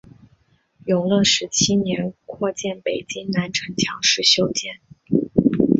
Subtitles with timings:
[0.87, 4.81] 永乐十七年扩建北京南城墙时修建。